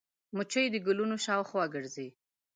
[0.35, 2.07] مچمچۍ د ګلونو شاوخوا ګرځي